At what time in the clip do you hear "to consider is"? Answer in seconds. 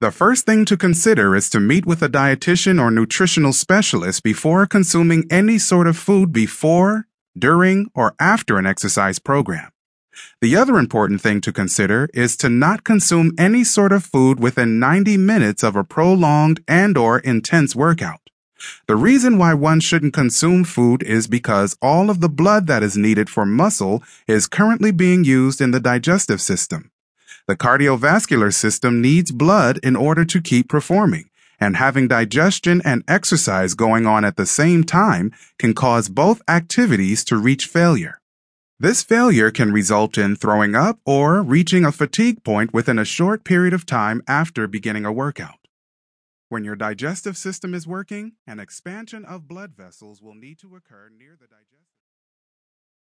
0.66-1.50, 11.40-12.36